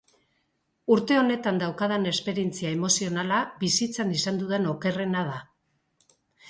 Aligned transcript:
Une 0.95 1.13
honetan 1.23 1.59
daukadan 1.63 2.11
esperientzia 2.13 2.73
emozionala 2.79 3.45
bizitzan 3.63 4.19
izan 4.19 4.45
dudan 4.45 4.71
okerrena 4.75 5.27
da. 5.33 5.41